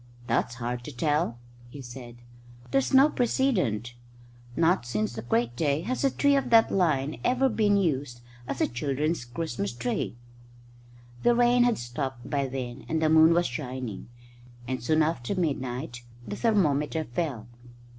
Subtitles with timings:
[0.25, 1.37] "That's hard to tell,"
[1.69, 2.15] he said.
[2.71, 3.93] "There's no precedent.
[4.55, 8.61] Not since the Great Day has a tree of that line ever been used as
[8.61, 10.15] a children's Christmas tree."
[11.21, 14.09] The rain had stopped by then and the moon was shining,
[14.67, 17.45] and soon after midnight the thermometer fell.